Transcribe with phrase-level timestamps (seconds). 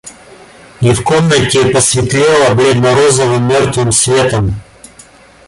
[0.81, 4.55] И в комнате посветлело бледно-розовым мертвым светом.